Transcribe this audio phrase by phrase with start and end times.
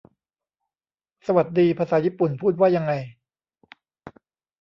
[1.25, 2.93] สวัสดี ภาษาญี่ปุ่นพูดว่ายังไง